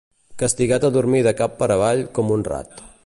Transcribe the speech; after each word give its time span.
Castigat 0.43 0.87
a 0.87 0.91
dormir 0.95 1.21
de 1.27 1.33
cap 1.41 1.53
per 1.61 1.69
avall 1.77 2.03
com 2.19 2.33
un 2.39 2.47
rat. 2.53 2.85